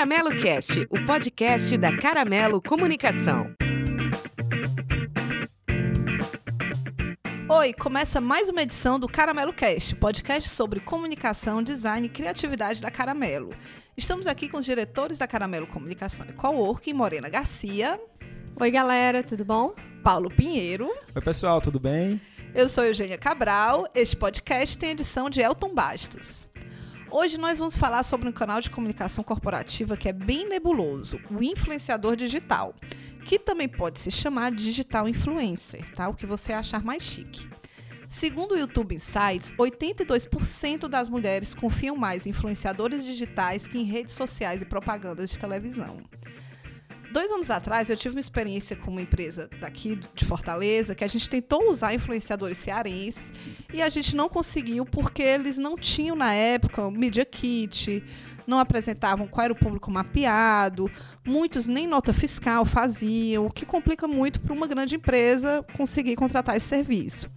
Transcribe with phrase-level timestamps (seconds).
[0.00, 3.54] Caramelo Cast, o podcast da Caramelo Comunicação.
[7.46, 12.90] Oi, começa mais uma edição do Caramelo Cast, podcast sobre comunicação, design e criatividade da
[12.90, 13.50] Caramelo.
[13.94, 18.00] Estamos aqui com os diretores da Caramelo Comunicação e Coworking, Morena Garcia.
[18.58, 19.74] Oi, galera, tudo bom?
[20.02, 20.90] Paulo Pinheiro.
[21.14, 22.18] Oi, pessoal, tudo bem?
[22.54, 23.86] Eu sou Eugênia Cabral.
[23.94, 26.48] Este podcast tem edição de Elton Bastos.
[27.12, 31.42] Hoje nós vamos falar sobre um canal de comunicação corporativa que é bem nebuloso, o
[31.42, 32.72] influenciador digital,
[33.24, 36.08] que também pode se chamar digital influencer, tá?
[36.08, 37.48] O que você achar mais chique.
[38.08, 44.14] Segundo o YouTube Insights, 82% das mulheres confiam mais em influenciadores digitais que em redes
[44.14, 45.98] sociais e propagandas de televisão.
[47.10, 51.08] Dois anos atrás, eu tive uma experiência com uma empresa daqui de Fortaleza que a
[51.08, 53.32] gente tentou usar influenciadores cearenses
[53.74, 58.04] e a gente não conseguiu porque eles não tinham, na época, o Media Kit,
[58.46, 60.88] não apresentavam qual era o público mapeado,
[61.26, 66.56] muitos nem nota fiscal faziam, o que complica muito para uma grande empresa conseguir contratar
[66.56, 67.28] esse serviço.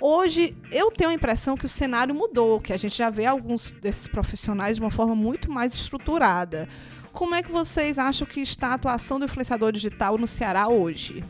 [0.00, 3.70] Hoje, eu tenho a impressão que o cenário mudou, que a gente já vê alguns
[3.80, 6.68] desses profissionais de uma forma muito mais estruturada.
[7.16, 11.24] Como é que vocês acham que está a atuação do influenciador digital no Ceará hoje?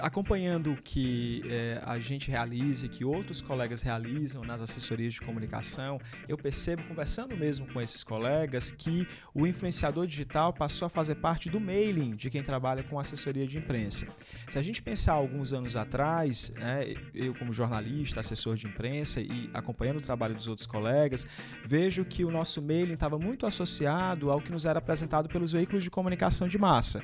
[0.00, 5.20] Acompanhando o que é, a gente realiza e que outros colegas realizam nas assessorias de
[5.20, 11.16] comunicação, eu percebo, conversando mesmo com esses colegas, que o influenciador digital passou a fazer
[11.16, 14.06] parte do mailing de quem trabalha com assessoria de imprensa.
[14.48, 19.50] Se a gente pensar alguns anos atrás, né, eu como jornalista, assessor de imprensa e
[19.52, 21.26] acompanhando o trabalho dos outros colegas,
[21.64, 25.82] vejo que o nosso mailing estava muito associado ao que nos era apresentado pelos veículos
[25.82, 27.02] de comunicação de massa.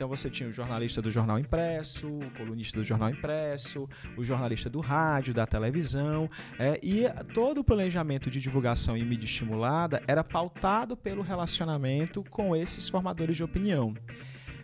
[0.00, 4.70] Então você tinha o jornalista do jornal impresso, o colunista do jornal impresso, o jornalista
[4.70, 6.26] do rádio, da televisão,
[6.58, 7.02] é, e
[7.34, 13.36] todo o planejamento de divulgação e mídia estimulada era pautado pelo relacionamento com esses formadores
[13.36, 13.92] de opinião.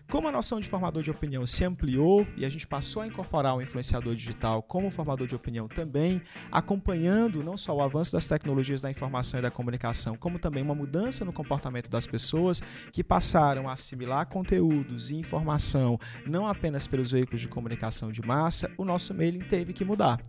[0.09, 3.57] Como a noção de formador de opinião se ampliou e a gente passou a incorporar
[3.57, 8.81] o influenciador digital como formador de opinião também, acompanhando não só o avanço das tecnologias
[8.81, 12.63] da informação e da comunicação, como também uma mudança no comportamento das pessoas
[12.93, 18.71] que passaram a assimilar conteúdos e informação não apenas pelos veículos de comunicação de massa,
[18.79, 20.21] o nosso mailing teve que mudar.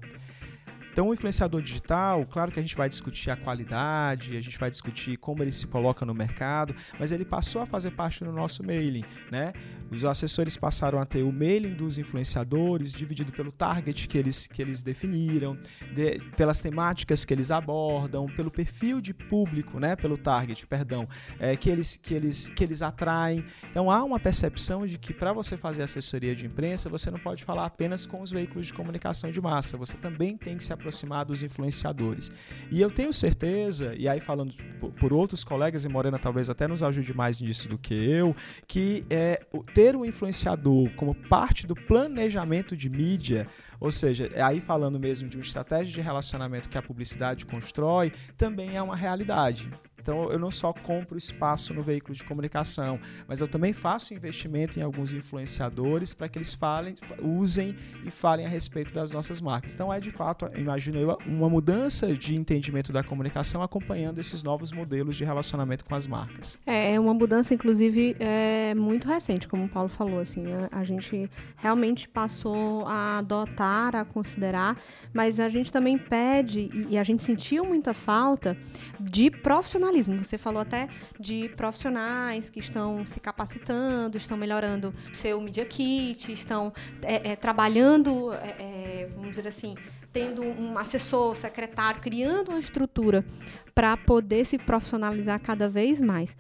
[0.98, 4.68] Então, o influenciador digital, claro que a gente vai discutir a qualidade, a gente vai
[4.68, 8.64] discutir como ele se coloca no mercado, mas ele passou a fazer parte do nosso
[8.64, 9.54] mailing, né?
[9.92, 14.60] Os assessores passaram a ter o mailing dos influenciadores, dividido pelo target que eles, que
[14.60, 15.56] eles definiram,
[15.94, 19.96] de, pelas temáticas que eles abordam, pelo perfil de público, né?
[19.96, 21.08] Pelo target, perdão,
[21.40, 23.46] é, que, eles, que, eles, que eles atraem.
[23.70, 27.44] Então, há uma percepção de que para você fazer assessoria de imprensa, você não pode
[27.44, 30.87] falar apenas com os veículos de comunicação de massa, você também tem que se aproximar
[31.24, 32.32] dos influenciadores.
[32.72, 34.54] E eu tenho certeza, e aí falando
[35.00, 38.36] por outros colegas, e Morena talvez até nos ajude mais nisso do que eu,
[38.68, 39.42] que é,
[39.74, 43.48] ter o um influenciador como parte do planejamento de mídia,
[43.80, 48.12] ou seja, é aí falando mesmo de uma estratégia de relacionamento que a publicidade constrói,
[48.36, 49.70] também é uma realidade.
[50.08, 52.98] Então eu não só compro espaço no veículo de comunicação,
[53.28, 57.76] mas eu também faço investimento em alguns influenciadores para que eles falem, usem
[58.06, 59.74] e falem a respeito das nossas marcas.
[59.74, 64.72] Então é de fato, imagino eu, uma mudança de entendimento da comunicação acompanhando esses novos
[64.72, 66.58] modelos de relacionamento com as marcas.
[66.66, 70.22] É, é uma mudança, inclusive, é, muito recente, como o Paulo falou.
[70.22, 74.78] Assim, a, gente realmente passou a adotar, a considerar,
[75.14, 78.56] mas a gente também pede e a gente sentiu muita falta
[79.02, 80.88] de profissionalismo Você falou até
[81.20, 86.72] de profissionais que estão se capacitando, estão melhorando seu Media Kit, estão
[87.02, 89.76] é, é, trabalhando, é, é, vamos dizer assim,
[90.14, 93.26] tendo um assessor, secretário, criando uma estrutura
[93.74, 96.36] para poder se profissionalizar cada vez mais.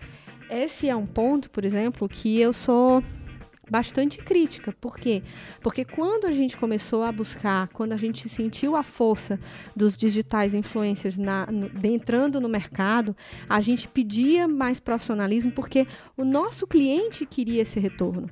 [0.50, 3.04] Esse é um ponto, por exemplo, que eu sou
[3.70, 4.74] bastante crítica.
[4.80, 5.22] Por quê?
[5.62, 9.40] Porque quando a gente começou a buscar, quando a gente sentiu a força
[9.76, 13.16] dos digitais influencers na, no, entrando no mercado,
[13.48, 18.30] a gente pedia mais profissionalismo porque o nosso cliente queria esse retorno.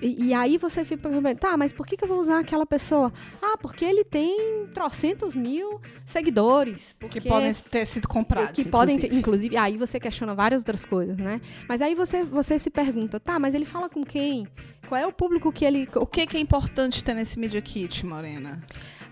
[0.00, 2.66] E, e aí você fica perguntando, tá, mas por que, que eu vou usar aquela
[2.66, 3.12] pessoa?
[3.40, 6.94] Ah, porque ele tem trocentos mil seguidores.
[7.10, 8.52] Que podem ter sido comprados.
[8.52, 11.40] Que podem ter, inclusive, aí você questiona várias outras coisas, né?
[11.68, 14.46] Mas aí você, você se pergunta, tá, mas ele fala com quem?
[14.88, 15.88] Qual é o público que ele.
[15.94, 18.60] O que, que é importante ter nesse Media Kit, Morena?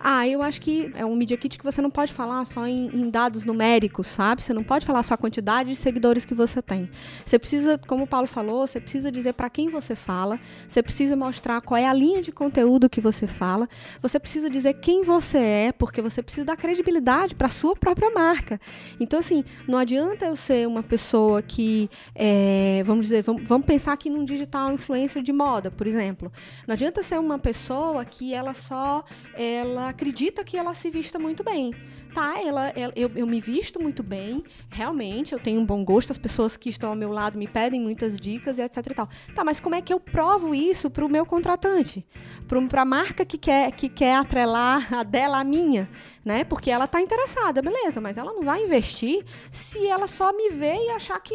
[0.02, 2.86] Ah, eu acho que é um Media Kit que você não pode falar só em,
[2.86, 4.40] em, dados numéricos, sabe?
[4.40, 6.88] Você não pode falar só a quantidade de seguidores que você tem.
[7.24, 11.14] Você precisa, como o Paulo falou, você precisa dizer para quem você fala, você precisa
[11.16, 13.68] mostrar qual é a linha de conteúdo que você fala,
[14.00, 18.58] você precisa dizer quem você é, porque você precisa dar credibilidade para sua própria marca.
[18.98, 23.92] Então, assim, não adianta eu ser uma pessoa que, é, vamos dizer, vamos, vamos pensar
[23.92, 26.32] aqui num digital influencer de moda, por exemplo.
[26.66, 29.04] Não adianta ser uma pessoa que ela só
[29.34, 31.74] ela acredita que ela se vista muito bem.
[32.14, 36.10] Tá, ela, ela eu, eu me visto muito bem, realmente, eu tenho um bom gosto,
[36.10, 39.08] as pessoas que estão ao meu lado me pedem muitas dicas e etc e tal.
[39.34, 42.04] Tá, mas como é que eu provo isso para o meu contratante?
[42.46, 45.88] Para a marca que quer, que quer atrelar a dela à minha,
[46.24, 46.42] né?
[46.44, 50.76] Porque ela está interessada, beleza, mas ela não vai investir se ela só me ver
[50.76, 51.34] e achar que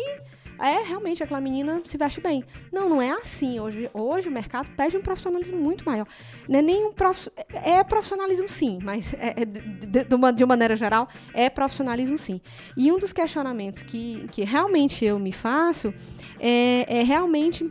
[0.60, 2.44] é realmente aquela menina se veste bem.
[2.72, 3.60] Não, não é assim.
[3.60, 6.08] Hoje, hoje o mercado pede um profissionalismo muito maior.
[6.48, 7.30] Não é nem um prof...
[7.64, 11.50] É profissionalismo sim, mas é, é de, de, de, uma, de uma maneira geral, é
[11.50, 12.42] profissionalismo sim.
[12.78, 15.94] E um dos questionamentos que, que realmente eu me faço
[16.40, 17.70] é, é realmente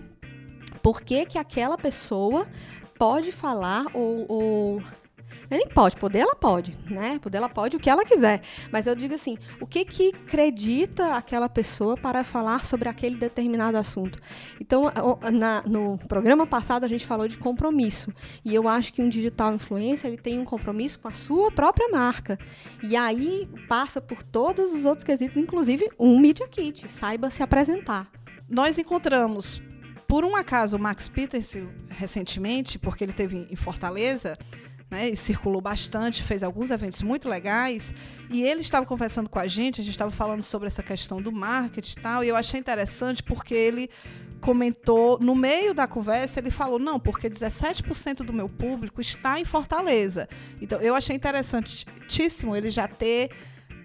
[0.82, 2.46] por que, que aquela pessoa
[2.98, 4.82] pode falar ou, ou
[5.50, 7.18] nem pode, poder ela pode, né?
[7.18, 8.40] Poder ela pode o que ela quiser.
[8.70, 13.76] Mas eu digo assim, o que que acredita aquela pessoa para falar sobre aquele determinado
[13.76, 14.18] assunto?
[14.60, 14.90] Então,
[15.32, 18.12] na, no programa passado a gente falou de compromisso.
[18.44, 21.88] E eu acho que um digital influencer ele tem um compromisso com a sua própria
[21.88, 22.38] marca.
[22.82, 26.88] E aí passa por todos os outros quesitos, inclusive um Media Kit.
[26.88, 28.10] Saiba se apresentar.
[28.48, 29.62] Nós encontramos
[30.06, 31.56] por um acaso o Max Peters
[31.88, 34.38] recentemente, porque ele teve em Fortaleza,
[34.90, 37.92] né, e circulou bastante, fez alguns eventos muito legais,
[38.30, 41.32] e ele estava conversando com a gente, a gente estava falando sobre essa questão do
[41.32, 43.90] marketing e tal, e eu achei interessante porque ele
[44.40, 49.44] comentou, no meio da conversa, ele falou, não, porque 17% do meu público está em
[49.44, 50.28] Fortaleza.
[50.60, 53.30] Então, eu achei interessantíssimo ele já ter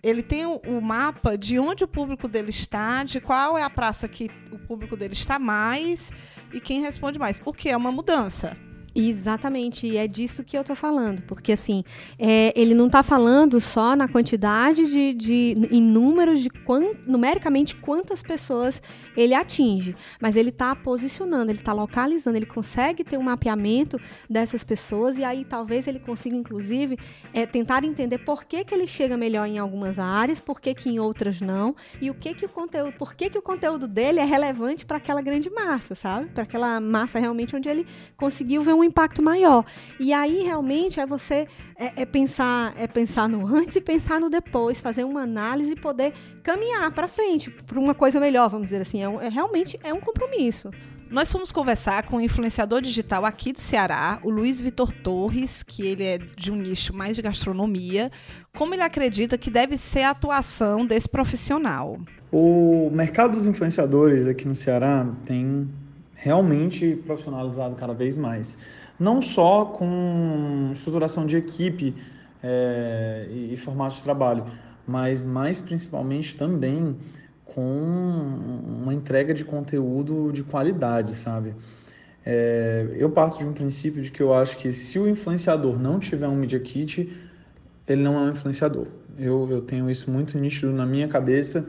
[0.02, 3.70] ele tem o, o, mapa de onde o público dele está, de qual é a
[3.70, 6.12] praça que o público dele está mais
[6.54, 7.42] e quem responde mais.
[7.44, 8.56] O que é uma mudança.
[8.96, 11.84] Exatamente, e é disso que eu estou falando, porque assim,
[12.18, 17.76] é, ele não está falando só na quantidade de, de em números de quant, numericamente
[17.76, 18.82] quantas pessoas
[19.16, 24.00] ele atinge, mas ele está posicionando, ele está localizando, ele consegue ter um mapeamento
[24.30, 26.98] dessas pessoas e aí talvez ele consiga, inclusive,
[27.34, 30.90] é, tentar entender por que, que ele chega melhor em algumas áreas, por que, que
[30.90, 34.20] em outras não, e o que que o conteúdo, por que, que o conteúdo dele
[34.20, 36.30] é relevante para aquela grande massa, sabe?
[36.30, 37.86] Para aquela massa realmente onde ele
[38.18, 39.66] conseguiu ver um impacto maior.
[40.00, 41.48] E aí realmente é você
[41.78, 45.76] é, é pensar é pensar no antes e pensar no depois, fazer uma análise e
[45.76, 49.02] poder caminhar para frente para uma coisa melhor, vamos dizer assim.
[49.02, 50.70] É, um, é realmente é um compromisso.
[51.10, 55.82] Nós fomos conversar com um influenciador digital aqui do Ceará, o Luiz Vitor Torres, que
[55.82, 58.12] ele é de um nicho mais de gastronomia,
[58.56, 62.00] como ele acredita que deve ser a atuação desse profissional.
[62.32, 65.68] O mercado dos influenciadores aqui no Ceará tem
[66.22, 68.58] realmente profissionalizado cada vez mais.
[69.00, 71.96] Não só com estruturação de equipe
[72.44, 74.46] é, e, e formato de trabalho,
[74.86, 76.98] mas mais principalmente também
[77.46, 81.56] com uma entrega de conteúdo de qualidade, sabe?
[82.26, 86.00] É, eu parto de um princípio de que eu acho que se o influenciador não
[86.00, 87.10] tiver um Media Kit,
[87.88, 88.88] ele não é um influenciador.
[89.18, 91.66] Eu, eu tenho isso muito nítido na minha cabeça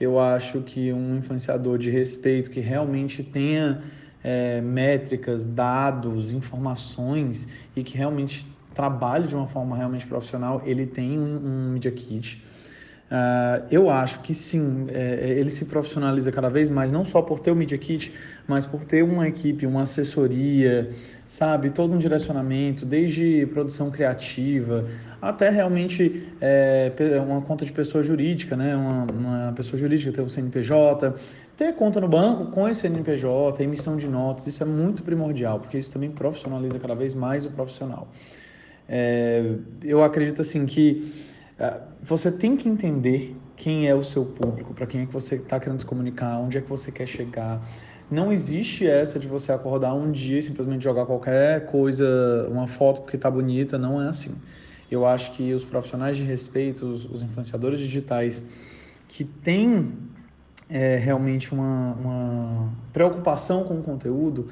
[0.00, 3.82] eu acho que um influenciador de respeito que realmente tenha
[4.22, 11.18] é, métricas, dados, informações e que realmente trabalhe de uma forma realmente profissional, ele tem
[11.18, 12.42] um, um Media Kit.
[13.12, 17.40] Uh, eu acho que sim, é, ele se profissionaliza cada vez mais, não só por
[17.40, 18.10] ter o Media Kit,
[18.48, 20.88] mas por ter uma equipe, uma assessoria,
[21.26, 24.86] sabe, todo um direcionamento, desde produção criativa
[25.22, 26.90] até realmente é,
[27.24, 28.74] uma conta de pessoa jurídica, né?
[28.74, 31.14] uma, uma pessoa jurídica ter o CNPJ,
[31.56, 35.78] ter conta no banco com esse CNPJ, emissão de notas, isso é muito primordial, porque
[35.78, 38.08] isso também profissionaliza cada vez mais o profissional.
[38.88, 41.31] É, eu acredito assim que é,
[42.02, 45.60] você tem que entender quem é o seu público, para quem é que você está
[45.60, 47.62] querendo se comunicar, onde é que você quer chegar.
[48.10, 53.02] Não existe essa de você acordar um dia e simplesmente jogar qualquer coisa, uma foto
[53.02, 54.34] porque está bonita, não é assim.
[54.90, 58.44] Eu acho que os profissionais de respeito, os, os influenciadores digitais,
[59.08, 59.92] que têm
[60.68, 64.48] é, realmente uma, uma preocupação com o conteúdo,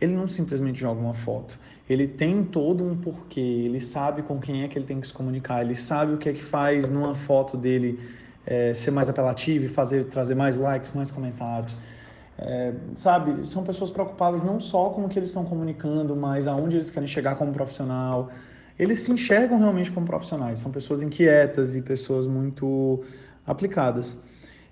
[0.00, 1.58] ele não simplesmente joga uma foto.
[1.88, 5.12] Ele tem todo um porquê, ele sabe com quem é que ele tem que se
[5.12, 7.98] comunicar, ele sabe o que é que faz numa foto dele
[8.46, 11.78] é, ser mais apelativa e fazer, trazer mais likes, mais comentários.
[12.38, 16.76] É, sabe, são pessoas preocupadas não só com o que eles estão comunicando, mas aonde
[16.76, 18.30] eles querem chegar como profissional,
[18.78, 20.58] eles se enxergam realmente como profissionais.
[20.58, 23.04] São pessoas inquietas e pessoas muito
[23.46, 24.18] aplicadas.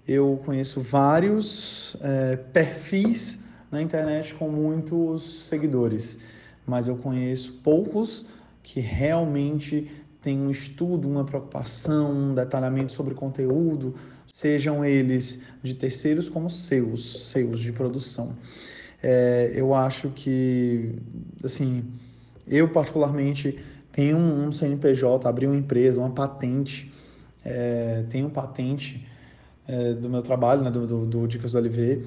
[0.07, 3.39] Eu conheço vários é, perfis
[3.71, 6.19] na internet com muitos seguidores,
[6.67, 8.27] mas eu conheço poucos
[8.63, 13.95] que realmente têm um estudo, uma preocupação, um detalhamento sobre conteúdo,
[14.27, 18.37] sejam eles de terceiros como seus, seus de produção.
[19.03, 20.97] É, eu acho que,
[21.43, 21.85] assim,
[22.47, 23.59] eu particularmente
[23.93, 26.93] tenho um CNPJ, abri uma empresa, uma patente,
[27.45, 29.07] é, tenho patente
[29.67, 32.05] é, do meu trabalho, né, do, do, do Dicas do LV,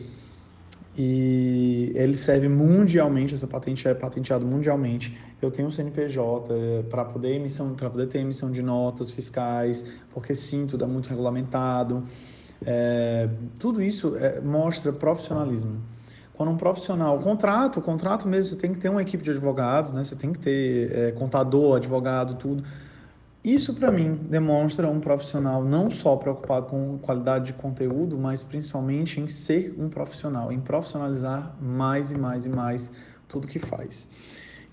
[1.04, 5.18] e ele serve mundialmente, essa patente é patenteada mundialmente.
[5.42, 9.84] Eu tenho um CNPJ é, para poder emissão, para poder ter emissão de notas fiscais,
[10.14, 12.04] porque sim, tudo é muito regulamentado.
[12.64, 13.28] É,
[13.58, 15.82] tudo isso é, mostra profissionalismo.
[16.36, 20.04] Quando um profissional, contrato, contrato mesmo, você tem que ter uma equipe de advogados, né?
[20.04, 22.64] Você tem que ter é, contador, advogado, tudo.
[23.44, 29.20] Isso, para mim, demonstra um profissional não só preocupado com qualidade de conteúdo, mas principalmente
[29.20, 32.92] em ser um profissional, em profissionalizar mais e mais e mais
[33.28, 34.08] tudo que faz.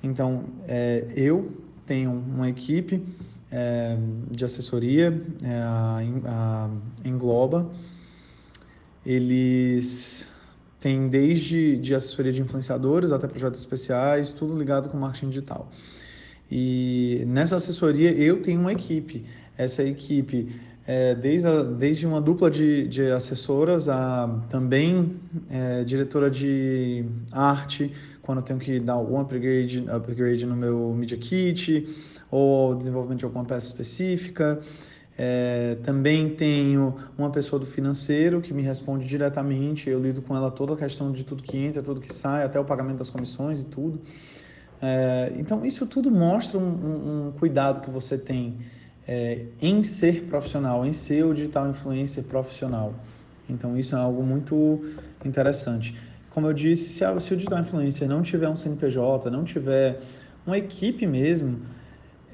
[0.02, 1.50] Então, é, eu
[1.86, 3.02] tenho uma equipe
[3.50, 3.96] é,
[4.30, 6.70] de assessoria, é, a, a
[7.08, 7.70] Engloba.
[9.04, 10.28] Eles
[10.78, 15.70] têm desde de assessoria de influenciadores até projetos especiais, tudo ligado com marketing digital.
[16.50, 19.24] E nessa assessoria eu tenho uma equipe.
[19.56, 20.54] Essa equipe,
[20.86, 25.16] é, desde, a, desde uma dupla de, de assessoras, a também
[25.50, 31.16] é, diretora de arte, quando eu tenho que dar algum upgrade, upgrade no meu Media
[31.18, 31.88] Kit,
[32.30, 34.60] ou desenvolvimento de alguma peça específica.
[35.20, 40.48] É, também tenho uma pessoa do financeiro que me responde diretamente, eu lido com ela
[40.48, 43.62] toda a questão de tudo que entra, tudo que sai, até o pagamento das comissões
[43.62, 44.00] e tudo.
[44.80, 48.58] É, então, isso tudo mostra um, um, cuidado que você tem
[49.06, 52.94] é, em ser profissional, em ser o digital influencer profissional.
[53.48, 54.84] Então, isso é algo muito
[55.24, 55.96] interessante.
[56.30, 60.00] Como eu disse, se, a, se o digital influencer não tiver um CNPJ, não tiver
[60.46, 61.60] uma equipe mesmo,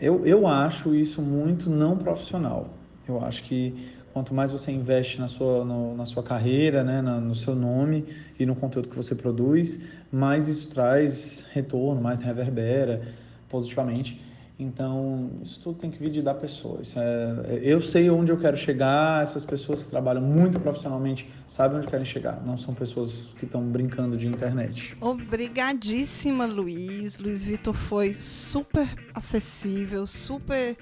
[0.00, 2.68] eu, eu acho isso muito não profissional.
[3.08, 7.20] Eu acho que Quanto mais você investe na sua, no, na sua carreira, né, na,
[7.20, 8.04] no seu nome
[8.38, 13.02] e no conteúdo que você produz, mais isso traz retorno, mais reverbera
[13.48, 14.22] positivamente.
[14.56, 16.80] Então, isso tudo tem que vir de da pessoa.
[16.94, 21.88] É, eu sei onde eu quero chegar, essas pessoas que trabalham muito profissionalmente sabem onde
[21.88, 24.96] querem chegar, não são pessoas que estão brincando de internet.
[25.00, 27.18] Obrigadíssima, Luiz.
[27.18, 30.76] Luiz Vitor foi super acessível, super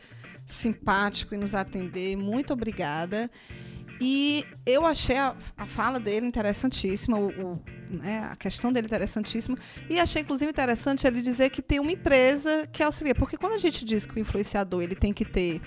[0.47, 2.17] simpático em nos atender.
[2.17, 3.31] Muito obrigada.
[4.01, 9.57] E eu achei a, a fala dele interessantíssima, o, o, né, a questão dele interessantíssima.
[9.89, 13.15] E achei, inclusive, interessante ele dizer que tem uma empresa que auxilia.
[13.15, 15.61] Porque quando a gente diz que o influenciador ele tem que ter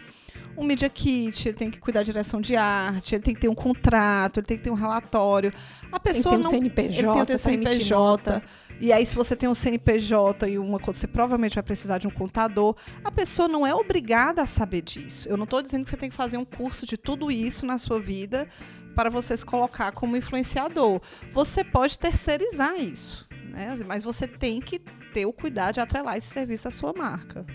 [0.58, 3.50] um media kit, ele tem que cuidar da direção de arte, ele tem que ter
[3.50, 5.53] um contrato, ele tem que ter um relatório.
[5.89, 8.44] A pessoa tem que ter um não, CNPJ, ele tem que ter um CNPJ.
[8.79, 12.08] E aí, se você tem um CNPJ e uma coisa, você provavelmente vai precisar de
[12.08, 12.75] um contador.
[13.03, 15.29] A pessoa não é obrigada a saber disso.
[15.29, 17.77] Eu não estou dizendo que você tem que fazer um curso de tudo isso na
[17.77, 18.48] sua vida
[18.96, 21.01] para você se colocar como influenciador.
[21.34, 23.77] Você pode terceirizar isso, né?
[23.86, 24.79] mas você tem que
[25.13, 27.46] ter o cuidado de atrelar esse serviço à sua marca.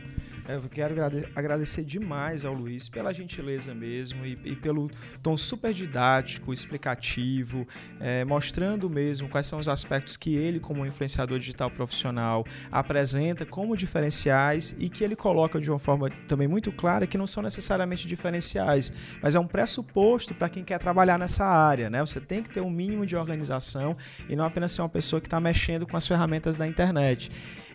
[0.48, 0.94] Eu quero
[1.34, 4.90] agradecer demais ao Luiz pela gentileza mesmo e, e pelo
[5.22, 7.66] tom super didático, explicativo,
[8.00, 13.76] é, mostrando mesmo quais são os aspectos que ele, como influenciador digital profissional, apresenta como
[13.76, 18.08] diferenciais e que ele coloca de uma forma também muito clara que não são necessariamente
[18.08, 18.92] diferenciais,
[19.22, 21.88] mas é um pressuposto para quem quer trabalhar nessa área.
[21.88, 22.00] Né?
[22.00, 23.96] Você tem que ter um mínimo de organização
[24.28, 27.30] e não apenas ser uma pessoa que está mexendo com as ferramentas da internet.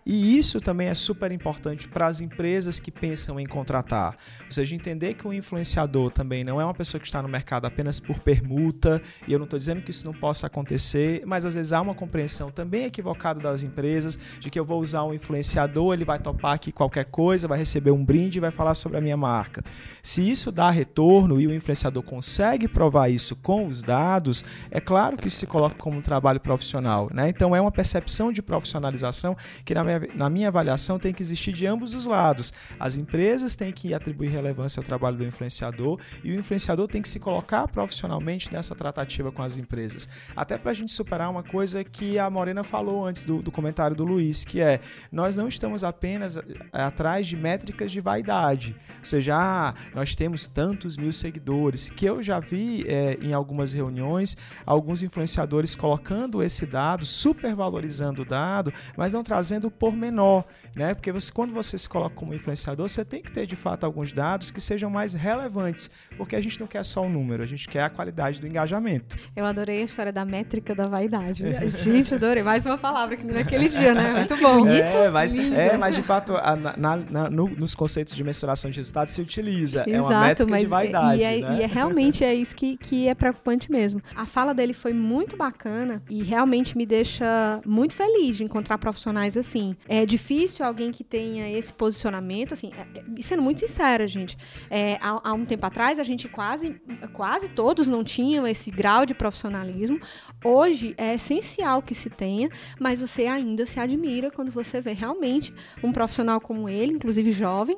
[0.07, 4.15] E isso também é super importante para as empresas que pensam em contratar.
[4.45, 7.65] Ou seja, entender que o influenciador também não é uma pessoa que está no mercado
[7.65, 11.55] apenas por permuta, e eu não estou dizendo que isso não possa acontecer, mas às
[11.55, 15.95] vezes há uma compreensão também equivocada das empresas de que eu vou usar um influenciador,
[15.95, 19.01] ele vai topar aqui qualquer coisa, vai receber um brinde e vai falar sobre a
[19.01, 19.63] minha marca.
[20.03, 25.17] Se isso dá retorno e o influenciador consegue provar isso com os dados, é claro
[25.17, 27.09] que isso se coloca como um trabalho profissional.
[27.11, 27.27] Né?
[27.29, 31.51] Então é uma percepção de profissionalização que, na minha, na minha avaliação, tem que existir
[31.51, 32.53] de ambos os lados.
[32.79, 37.09] As empresas têm que atribuir relevância ao trabalho do influenciador e o influenciador tem que
[37.09, 40.07] se colocar profissionalmente nessa tratativa com as empresas.
[40.35, 43.95] Até para a gente superar uma coisa que a Morena falou antes do, do comentário
[43.95, 44.79] do Luiz, que é
[45.11, 48.75] nós não estamos apenas eh, atrás de métricas de vaidade.
[48.99, 53.73] Ou seja, ah, nós temos tantos mil seguidores, que eu já vi é, em algumas
[53.73, 60.43] reuniões alguns influenciadores colocando esse dado, supervalorizando o dado, mas não trazendo o pormenor,
[60.75, 60.95] né?
[60.95, 64.11] Porque você, quando você se coloca como influenciador, você tem que ter de fato alguns
[64.11, 67.67] dados que sejam mais relevantes, porque a gente não quer só o número, a gente
[67.67, 69.15] quer a qualidade do engajamento.
[69.35, 71.43] Eu adorei a história da métrica da vaidade.
[71.83, 72.41] gente, adorei.
[72.41, 74.13] Mais uma palavra que naquele dia, né?
[74.13, 74.67] Muito bom.
[74.67, 78.77] É, mas, é, mas de fato, a, na, na, no, nos conceitos de mensuração de
[78.77, 79.83] resultados se utiliza.
[79.87, 81.21] Exato, é uma métrica de vaidade.
[81.21, 81.57] E é, né?
[81.59, 84.01] e é realmente é isso que, que é preocupante mesmo.
[84.15, 89.37] A fala dele foi muito bacana e realmente me deixa muito feliz de encontrar profissionais
[89.37, 89.74] assim.
[89.87, 94.37] É difícil alguém que tenha esse posicionamento, assim, é, é, sendo muito sincera, gente.
[94.69, 96.81] É, há, há, um tempo atrás a gente quase,
[97.13, 99.99] quase todos não tinham esse grau de profissionalismo.
[100.43, 105.53] Hoje é essencial que se tenha, mas você ainda se admira quando você vê realmente
[105.83, 107.77] um profissional como ele, inclusive jovem,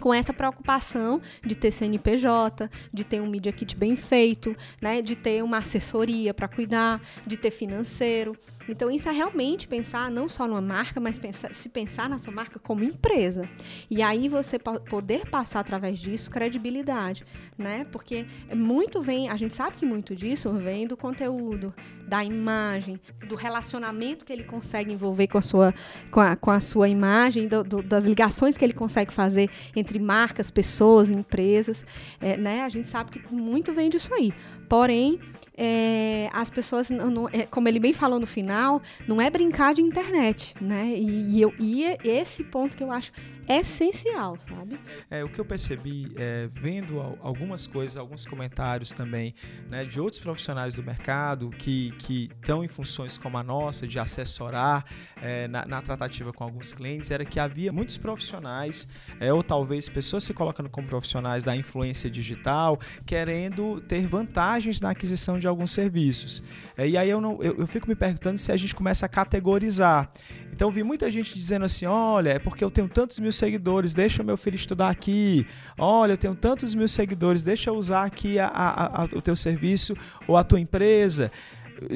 [0.00, 5.16] com essa preocupação de ter CNPJ, de ter um Media Kit bem feito, né, de
[5.16, 8.36] ter uma assessoria para cuidar, de ter financeiro.
[8.68, 12.32] Então, isso é realmente pensar não só numa marca, mas pensar, se pensar na sua
[12.32, 13.48] marca como empresa.
[13.90, 17.24] E aí você poder passar através disso credibilidade,
[17.56, 17.84] né?
[17.90, 21.74] Porque muito vem, a gente sabe que muito disso vem do conteúdo,
[22.06, 25.74] da imagem, do relacionamento que ele consegue envolver com a sua,
[26.10, 29.98] com a, com a sua imagem, do, do, das ligações que ele consegue fazer entre
[29.98, 31.84] marcas, pessoas, empresas,
[32.20, 32.62] é, né?
[32.62, 34.32] A gente sabe que muito vem disso aí.
[34.68, 35.18] Porém,
[35.56, 39.74] é, as pessoas, não, não, é, como ele bem falou no final, não é brincar
[39.74, 40.94] de internet, né?
[40.96, 43.12] E, e, eu, e é esse ponto que eu acho
[43.48, 44.78] essencial, sabe?
[45.10, 49.34] É, o que eu percebi, é, vendo algumas coisas, alguns comentários também,
[49.68, 53.98] né, de outros profissionais do mercado que, que estão em funções como a nossa, de
[53.98, 54.84] assessorar
[55.20, 58.88] é, na, na, tratativa com alguns clientes, era que havia muitos profissionais,
[59.20, 64.90] é, ou talvez pessoas se colocando como profissionais da influência digital, querendo ter vantagens na
[64.90, 66.42] aquisição de alguns serviços.
[66.76, 69.08] É, e aí eu, não, eu, eu fico me perguntando se a gente começa a
[69.08, 70.10] categorizar.
[70.54, 74.22] Então, vi muita gente dizendo assim: olha, é porque eu tenho tantos mil seguidores, deixa
[74.22, 75.46] meu filho estudar aqui.
[75.78, 79.36] Olha, eu tenho tantos mil seguidores, deixa eu usar aqui a, a, a, o teu
[79.36, 81.30] serviço ou a tua empresa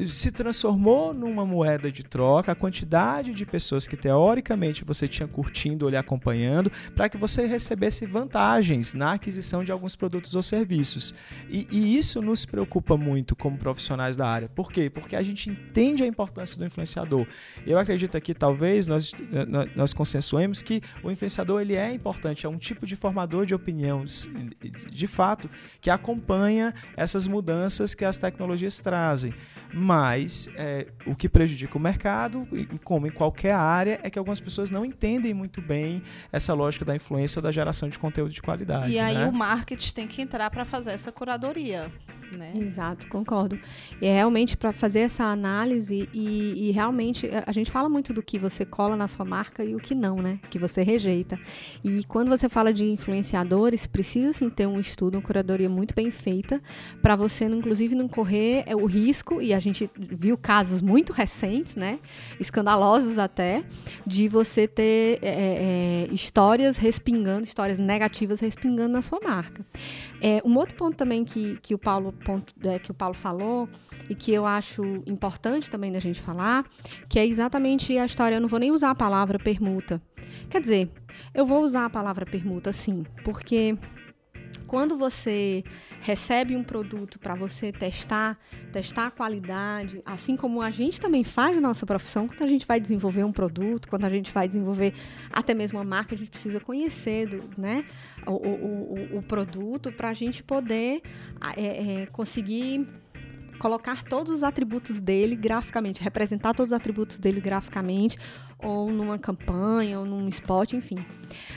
[0.07, 5.85] se transformou numa moeda de troca a quantidade de pessoas que teoricamente você tinha curtindo
[5.85, 11.13] ou lhe acompanhando para que você recebesse vantagens na aquisição de alguns produtos ou serviços.
[11.49, 14.49] E, e, isso nos preocupa muito como profissionais da área.
[14.49, 14.89] Por quê?
[14.89, 17.25] Porque a gente entende a importância do influenciador.
[17.65, 19.13] Eu acredito que talvez nós,
[19.75, 24.03] nós consensuemos que o influenciador ele é importante, é um tipo de formador de opinião,
[24.91, 29.33] de fato, que acompanha essas mudanças que as tecnologias trazem.
[29.73, 32.47] Mas é, o que prejudica o mercado,
[32.83, 36.01] como em qualquer área, é que algumas pessoas não entendem muito bem
[36.31, 38.91] essa lógica da influência ou da geração de conteúdo de qualidade.
[38.91, 39.27] E aí né?
[39.27, 41.91] o marketing tem que entrar para fazer essa curadoria.
[42.37, 42.51] Né?
[42.55, 43.59] Exato, concordo.
[43.99, 48.21] E é realmente para fazer essa análise e, e, realmente a gente fala muito do
[48.21, 50.39] que você cola na sua marca e o que não, né?
[50.49, 51.39] Que você rejeita.
[51.83, 56.11] E quando você fala de influenciadores, precisa sim ter um estudo, uma curadoria muito bem
[56.11, 56.61] feita
[57.01, 61.75] para você, inclusive, não correr é, o risco e a gente viu casos muito recentes,
[61.75, 61.99] né?
[62.39, 63.63] Escandalosos até,
[64.05, 69.65] de você ter é, é, histórias respingando, histórias negativas respingando na sua marca.
[70.21, 73.69] É, um outro ponto também que, que, o Paulo, ponto, é, que o Paulo falou
[74.09, 76.65] e que eu acho importante também da gente falar,
[77.07, 80.01] que é exatamente a história, eu não vou nem usar a palavra permuta.
[80.49, 80.89] Quer dizer,
[81.33, 83.77] eu vou usar a palavra permuta sim, porque
[84.69, 85.63] quando você
[85.99, 88.37] recebe um produto para você testar,
[88.71, 92.67] testar a qualidade, assim como a gente também faz na nossa profissão, quando a gente
[92.67, 94.93] vai desenvolver um produto, quando a gente vai desenvolver
[95.33, 97.83] até mesmo uma marca, a gente precisa conhecer do, né,
[98.27, 101.01] o, o, o, produto para a gente poder
[101.57, 102.87] é, é, conseguir
[103.57, 108.19] colocar todos os atributos dele graficamente, representar todos os atributos dele graficamente,
[108.61, 110.97] ou numa campanha, ou num spot, enfim.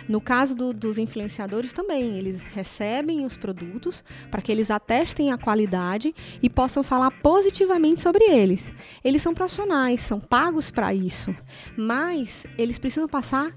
[0.08, 5.38] No caso do, dos influenciadores também, eles recebem os produtos para que eles atestem a
[5.38, 8.72] qualidade e possam falar positivamente sobre eles.
[9.02, 11.34] Eles são profissionais, são pagos para isso,
[11.76, 13.52] mas eles precisam passar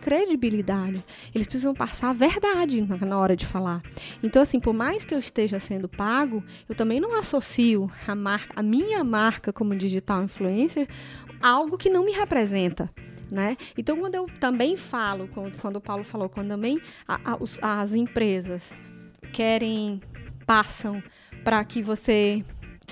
[0.00, 1.04] credibilidade,
[1.34, 3.82] eles precisam passar verdade na, na hora de falar.
[4.22, 8.14] Então, assim, por mais que eu esteja sendo pago, eu também não associo a,
[8.56, 10.88] a minha marca como digital influencer
[11.44, 12.90] algo que não me representa.
[13.30, 13.56] Né?
[13.76, 15.28] Então, quando eu também falo,
[15.60, 17.18] quando o Paulo falou, quando também a,
[17.60, 18.74] a, as empresas
[19.32, 20.00] querem,
[20.46, 21.02] passam
[21.42, 22.44] para que você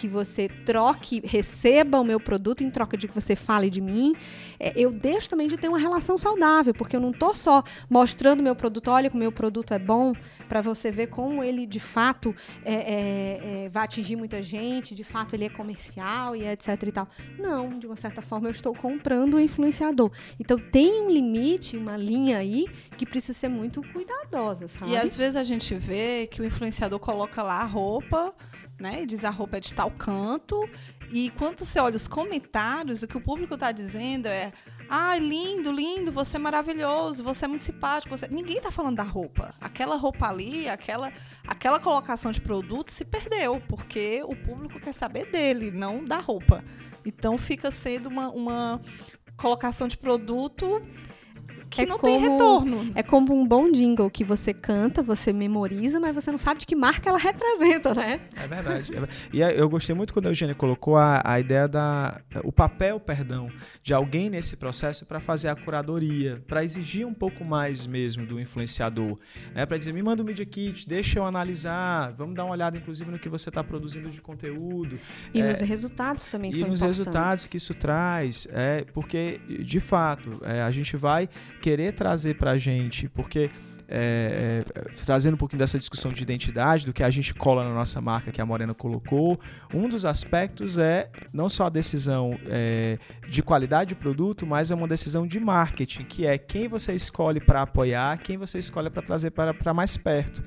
[0.02, 4.16] que você troque, receba o meu produto em troca de que você fale de mim,
[4.58, 8.42] é, eu deixo também de ter uma relação saudável, porque eu não estou só mostrando
[8.42, 10.12] meu produto, olha que o meu produto é bom,
[10.48, 12.34] para você ver como ele de fato
[12.64, 16.90] é, é, é, vai atingir muita gente, de fato ele é comercial e etc e
[16.90, 17.08] tal.
[17.38, 20.10] Não, de uma certa forma eu estou comprando o influenciador.
[20.40, 22.66] Então tem um limite, uma linha aí
[22.98, 24.90] que precisa ser muito cuidadosa, sabe?
[24.90, 28.34] E às vezes a gente vê que o influenciador coloca lá a roupa,
[28.80, 29.04] né?
[29.06, 30.68] Diz a roupa é de tal canto.
[31.10, 34.52] E quando você olha os comentários, o que o público está dizendo é:
[34.88, 38.16] ai, ah, lindo, lindo, você é maravilhoso, você é muito simpático.
[38.16, 38.28] Você...
[38.28, 39.54] Ninguém está falando da roupa.
[39.60, 41.12] Aquela roupa ali, aquela,
[41.46, 46.64] aquela colocação de produto se perdeu, porque o público quer saber dele, não da roupa.
[47.04, 48.80] Então fica sendo uma, uma
[49.36, 50.82] colocação de produto
[51.72, 52.92] que é não como, tem retorno.
[52.94, 56.66] É como um bom jingle que você canta, você memoriza, mas você não sabe de
[56.66, 58.20] que marca ela representa, né?
[58.36, 58.92] É verdade.
[58.94, 62.20] É, e eu gostei muito quando a Eugênia colocou a, a ideia da.
[62.44, 63.50] o papel, perdão,
[63.82, 68.38] de alguém nesse processo para fazer a curadoria, para exigir um pouco mais mesmo do
[68.38, 69.18] influenciador.
[69.54, 69.64] Né?
[69.64, 72.76] Para dizer, me manda o um Media Kit, deixa eu analisar, vamos dar uma olhada,
[72.76, 74.98] inclusive, no que você está produzindo de conteúdo.
[75.32, 76.98] E é, nos resultados também e são E nos importantes.
[76.98, 78.46] resultados que isso traz.
[78.50, 81.28] É, porque, de fato, é, a gente vai
[81.62, 83.48] querer trazer para a gente, porque
[83.94, 87.74] é, é, trazendo um pouquinho dessa discussão de identidade, do que a gente cola na
[87.74, 89.38] nossa marca, que a Morena colocou,
[89.72, 92.98] um dos aspectos é não só a decisão é,
[93.28, 97.38] de qualidade de produto, mas é uma decisão de marketing, que é quem você escolhe
[97.38, 100.42] para apoiar, quem você escolhe para trazer para mais perto.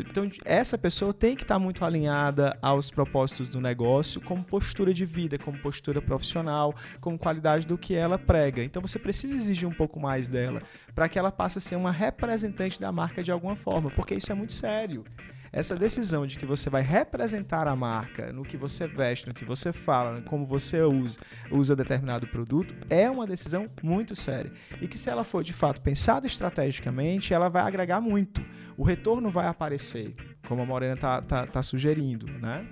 [0.00, 5.04] Então, essa pessoa tem que estar muito alinhada aos propósitos do negócio, como postura de
[5.04, 8.62] vida, como postura profissional, como qualidade do que ela prega.
[8.64, 10.62] Então, você precisa exigir um pouco mais dela
[10.94, 14.32] para que ela passe a ser uma representante da marca de alguma forma, porque isso
[14.32, 15.04] é muito sério
[15.52, 19.44] essa decisão de que você vai representar a marca no que você veste, no que
[19.44, 24.50] você fala, como você usa, usa determinado produto, é uma decisão muito séria.
[24.80, 28.42] E que se ela for de fato pensada estrategicamente, ela vai agregar muito.
[28.78, 30.14] O retorno vai aparecer,
[30.48, 32.66] como a Morena está tá, tá sugerindo, né?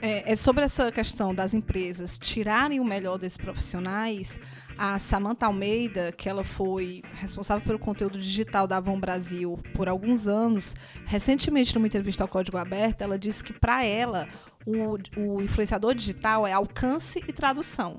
[0.00, 4.38] É, é, sobre essa questão das empresas tirarem o melhor desses profissionais,
[4.78, 10.28] a Samantha Almeida, que ela foi responsável pelo conteúdo digital da Avon Brasil por alguns
[10.28, 14.28] anos, recentemente numa entrevista ao Código Aberto, ela disse que para ela
[14.64, 17.98] o, o influenciador digital é alcance e tradução.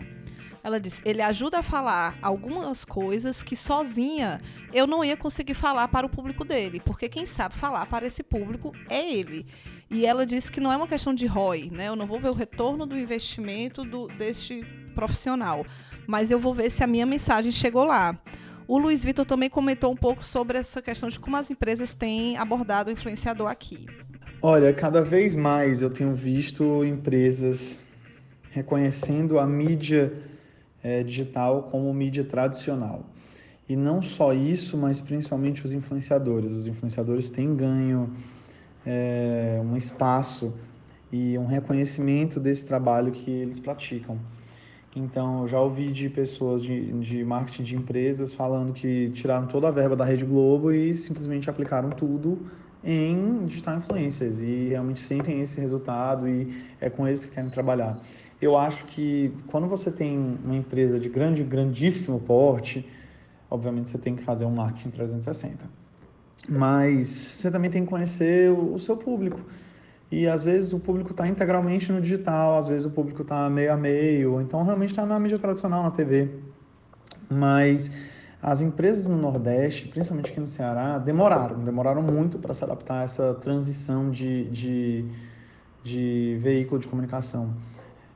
[0.64, 4.40] Ela disse: ele ajuda a falar algumas coisas que sozinha
[4.74, 8.24] eu não ia conseguir falar para o público dele, porque quem sabe falar para esse
[8.24, 9.46] público é ele.
[9.90, 11.88] E ela disse que não é uma questão de ROI, né?
[11.88, 14.64] Eu não vou ver o retorno do investimento do, deste
[14.94, 15.66] profissional,
[16.10, 18.18] mas eu vou ver se a minha mensagem chegou lá.
[18.68, 22.36] O Luiz Vitor também comentou um pouco sobre essa questão de como as empresas têm
[22.36, 23.86] abordado o influenciador aqui.
[24.42, 27.84] Olha, cada vez mais eu tenho visto empresas
[28.50, 30.12] reconhecendo a mídia
[30.82, 33.06] é, digital como mídia tradicional.
[33.68, 36.52] E não só isso, mas principalmente os influenciadores.
[36.52, 38.12] Os influenciadores têm ganho
[38.84, 40.56] é, um espaço
[41.12, 44.18] e um reconhecimento desse trabalho que eles praticam.
[44.96, 49.72] Então, já ouvi de pessoas de, de marketing de empresas falando que tiraram toda a
[49.72, 52.48] verba da Rede Globo e simplesmente aplicaram tudo
[52.84, 58.00] em digital influencers e realmente sentem esse resultado e é com eles que querem trabalhar.
[58.42, 62.88] Eu acho que quando você tem uma empresa de grande, grandíssimo porte,
[63.50, 65.70] obviamente você tem que fazer um marketing 360.
[66.48, 69.40] Mas você também tem que conhecer o seu público.
[70.12, 73.72] E às vezes o público está integralmente no digital, às vezes o público está meio
[73.72, 76.30] a meio, então realmente está na mídia tradicional, na TV.
[77.30, 77.92] Mas
[78.42, 83.04] as empresas no Nordeste, principalmente aqui no Ceará, demoraram, demoraram muito para se adaptar a
[83.04, 85.06] essa transição de, de,
[85.84, 87.54] de veículo de comunicação.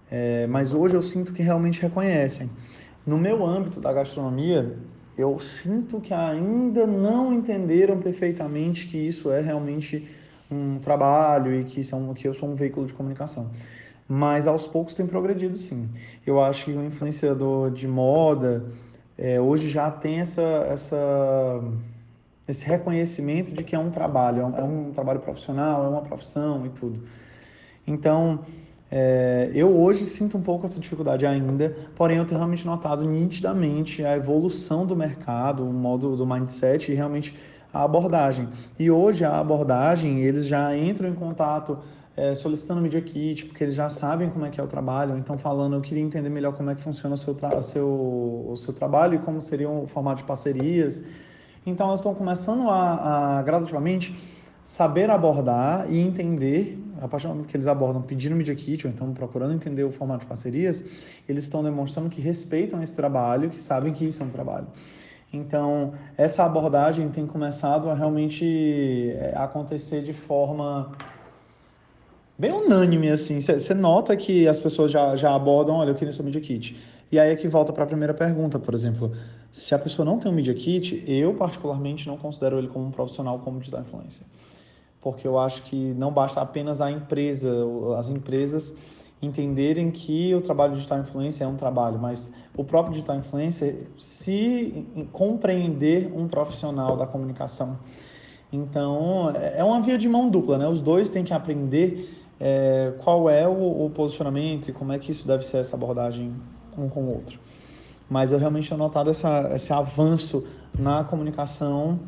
[0.10, 2.50] É, mas hoje eu sinto que realmente reconhecem.
[3.06, 4.78] No meu âmbito da gastronomia,
[5.18, 10.10] eu sinto que ainda não entenderam perfeitamente que isso é realmente
[10.54, 13.50] um trabalho e que, um, que eu sou um veículo de comunicação.
[14.08, 15.90] Mas aos poucos tem progredido sim.
[16.26, 18.66] Eu acho que o influenciador de moda
[19.18, 21.64] é, hoje já tem essa, essa,
[22.48, 26.02] esse reconhecimento de que é um trabalho, é um, é um trabalho profissional, é uma
[26.02, 27.02] profissão e tudo.
[27.86, 28.40] Então,
[28.96, 34.04] é, eu hoje sinto um pouco essa dificuldade ainda, porém eu tenho realmente notado nitidamente
[34.04, 37.36] a evolução do mercado, o modo do mindset e realmente
[37.74, 38.48] a abordagem.
[38.78, 41.80] E hoje a abordagem, eles já entram em contato
[42.16, 45.38] é, solicitando Media Kit, porque eles já sabem como é que é o trabalho, então
[45.38, 47.88] falando, eu queria entender melhor como é que funciona o seu, seu,
[48.50, 51.04] o seu trabalho e como seria o formato de parcerias.
[51.66, 54.16] Então elas estão começando a, a gradativamente
[54.64, 58.94] saber abordar e entender a partir do momento que eles abordam pedindo Media Kit ou
[58.94, 60.84] então procurando entender o formato de parcerias,
[61.28, 64.68] eles estão demonstrando que respeitam esse trabalho, que sabem que isso é um trabalho.
[65.34, 70.92] Então, essa abordagem tem começado a realmente é, acontecer de forma
[72.38, 73.42] bem unânime, assim.
[73.42, 76.78] Você nota que as pessoas já, já abordam, olha, eu queria seu Media Kit.
[77.12, 79.12] E aí é que volta para a primeira pergunta, por exemplo.
[79.52, 82.92] Se a pessoa não tem um Media Kit, eu particularmente não considero ele como um
[82.92, 84.28] profissional como digital influencer.
[85.02, 87.52] Porque eu acho que não basta apenas a empresa,
[87.98, 88.74] as empresas
[89.26, 93.88] entenderem que o trabalho de digital influencer é um trabalho, mas o próprio digital influencer
[93.98, 97.78] se compreender um profissional da comunicação.
[98.52, 100.68] Então, é, é uma via de mão dupla, né?
[100.68, 102.10] Os dois têm que aprender
[102.40, 106.34] é, qual é o, o, posicionamento e como é que isso deve ser essa abordagem
[106.78, 107.40] um com o outro.
[108.10, 110.44] Mas eu realmente tenho notado essa, esse avanço
[110.78, 112.00] na comunicação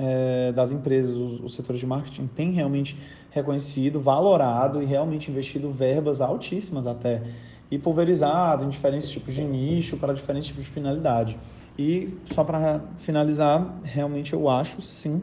[0.00, 2.96] é, das empresas, os, os, setores de marketing têm realmente
[3.30, 7.22] reconhecido, valorado e realmente investido verbas altíssimas até
[7.70, 11.38] e pulverizado em diferentes tipos de nicho para diferentes tipos de finalidade.
[11.78, 15.22] E só para finalizar, realmente eu acho sim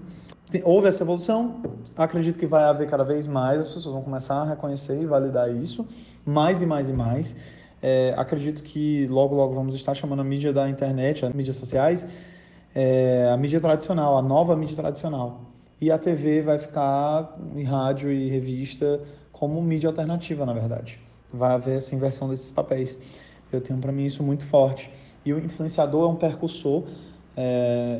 [0.64, 1.62] houve essa evolução,
[1.96, 5.54] acredito que vai haver cada vez mais, as pessoas vão começar a reconhecer e validar
[5.54, 5.86] isso,
[6.26, 7.36] mais e mais e mais.
[7.82, 12.08] É, acredito que logo, logo vamos estar chamando a mídia da internet, as mídias sociais,
[12.80, 15.42] é, a mídia tradicional, a nova mídia tradicional.
[15.82, 21.00] E a TV vai ficar em rádio e revista como mídia alternativa, na verdade.
[21.34, 23.00] Vai haver essa inversão desses papéis.
[23.52, 24.92] Eu tenho para mim isso muito forte.
[25.26, 26.84] E o influenciador é um percussor.
[27.36, 28.00] É,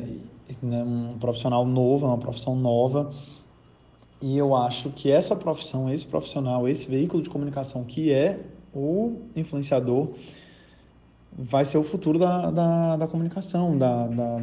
[0.62, 3.10] né, um profissional novo, é uma profissão nova.
[4.22, 8.38] E eu acho que essa profissão, esse profissional, esse veículo de comunicação que é
[8.72, 10.10] o influenciador,
[11.36, 14.40] vai ser o futuro da, da, da comunicação, da, da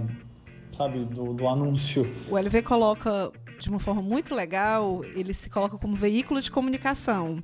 [0.76, 2.12] sabe, do, do anúncio.
[2.30, 7.42] O LV coloca de uma forma muito legal, ele se coloca como veículo de comunicação,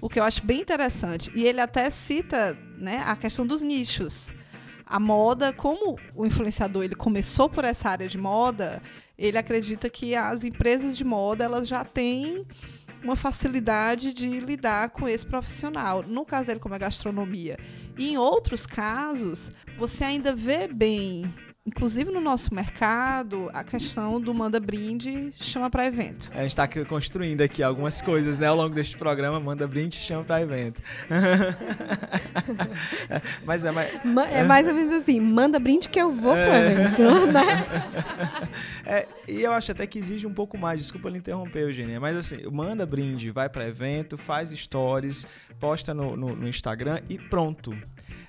[0.00, 1.30] o que eu acho bem interessante.
[1.34, 4.34] E ele até cita né, a questão dos nichos
[4.92, 8.82] a moda, como o influenciador ele começou por essa área de moda,
[9.16, 12.46] ele acredita que as empresas de moda elas já têm
[13.02, 16.02] uma facilidade de lidar com esse profissional.
[16.06, 17.58] No caso dele, como é gastronomia.
[17.96, 21.32] E em outros casos, você ainda vê bem
[21.64, 26.28] Inclusive no nosso mercado, a questão do manda brinde chama para evento.
[26.32, 28.48] A gente está construindo aqui algumas coisas, né?
[28.48, 30.82] Ao longo deste programa, manda brinde chama para evento.
[33.46, 33.92] mas é mais...
[34.32, 36.72] é mais ou menos assim, manda brinde que eu vou para é.
[36.72, 37.42] evento, né?
[38.84, 42.16] É, e eu acho até que exige um pouco mais, desculpa lhe interromper, Eugênia, mas
[42.16, 45.26] assim, manda brinde, vai para evento, faz stories,
[45.60, 47.72] posta no, no, no Instagram e pronto.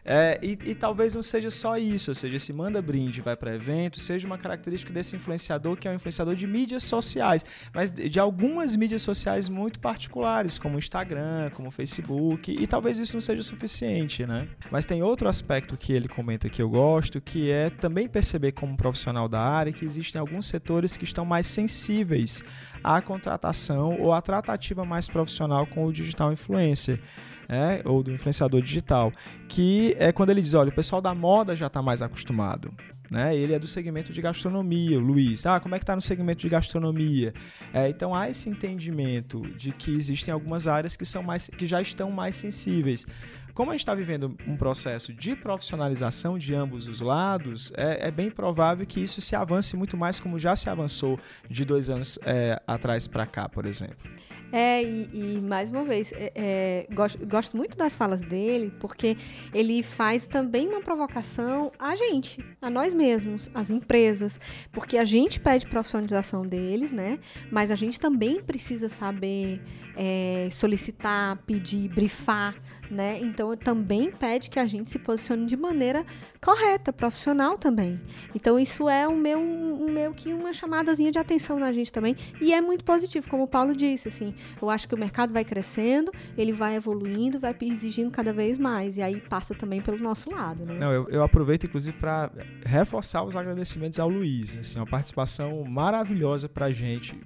[0.05, 3.55] É, e, e, talvez não seja só isso, ou seja, esse manda brinde vai para
[3.55, 8.19] evento, seja uma característica desse influenciador que é um influenciador de mídias sociais, mas de
[8.19, 13.21] algumas mídias sociais muito particulares, como o Instagram, como o Facebook, e talvez isso não
[13.21, 14.47] seja suficiente, né?
[14.69, 18.75] Mas tem outro aspecto que ele comenta que eu gosto, que é também perceber como
[18.75, 22.43] profissional da área que existem alguns setores que estão mais sensíveis
[22.83, 26.99] à contratação ou à tratativa mais profissional com o digital influencer
[27.49, 29.11] é, ou do influenciador digital,
[29.47, 32.73] que é quando ele diz, olha, o pessoal da moda já está mais acostumado.
[33.11, 33.35] Né?
[33.37, 35.45] Ele é do segmento de gastronomia, Luiz.
[35.45, 37.31] Ah, como é que está no segmento de gastronomia?
[37.71, 41.79] É, então há esse entendimento de que existem algumas áreas que são mais, que já
[41.79, 43.05] estão mais sensíveis.
[43.53, 48.11] Como a gente está vivendo um processo de profissionalização de ambos os lados, é, é,
[48.11, 52.17] bem provável que isso se avance muito mais como já se avançou de dois anos
[52.23, 54.09] é, atrás para cá, por exemplo.
[54.51, 59.17] É, e, e mais uma vez, é, é, gosto, gosto muito das falas dele, porque
[59.51, 64.39] ele faz também uma provocação a gente, a nós mesmos, as empresas,
[64.71, 67.17] porque a gente pede profissionalização deles, né?
[67.51, 69.59] Mas a gente também precisa saber
[69.95, 72.55] é, solicitar, pedir, brifar,
[72.89, 73.19] né?
[73.21, 76.05] Então também pede que a gente se posicione de maneira
[76.41, 77.99] correta, profissional também.
[78.35, 82.15] Então isso é o meu, um, meu que uma chamadazinha de atenção na gente também
[82.39, 84.33] e é muito positivo, como o Paulo disse, assim.
[84.61, 88.97] Eu acho que o mercado vai crescendo, ele vai evoluindo, vai exigindo cada vez mais
[88.97, 90.77] e aí passa também pelo nosso lado, né?
[90.77, 92.31] Não, eu, eu aproveito inclusive para
[92.65, 97.19] reforçar os agradecimentos ao Luiz, assim, uma participação maravilhosa para gente,